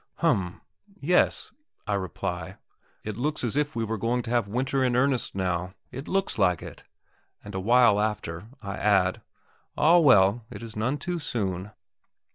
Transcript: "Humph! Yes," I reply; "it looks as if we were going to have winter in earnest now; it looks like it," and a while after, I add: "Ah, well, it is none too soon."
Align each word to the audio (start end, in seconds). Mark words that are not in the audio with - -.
"Humph! 0.15 0.55
Yes," 0.99 1.51
I 1.85 1.93
reply; 1.93 2.57
"it 3.03 3.17
looks 3.17 3.43
as 3.43 3.55
if 3.55 3.75
we 3.75 3.83
were 3.83 3.99
going 3.99 4.23
to 4.23 4.31
have 4.31 4.47
winter 4.47 4.83
in 4.83 4.95
earnest 4.95 5.35
now; 5.35 5.75
it 5.91 6.07
looks 6.07 6.39
like 6.39 6.63
it," 6.63 6.83
and 7.43 7.53
a 7.53 7.59
while 7.59 7.99
after, 8.01 8.47
I 8.63 8.77
add: 8.77 9.21
"Ah, 9.77 9.99
well, 9.99 10.43
it 10.49 10.63
is 10.63 10.75
none 10.75 10.97
too 10.97 11.19
soon." 11.19 11.69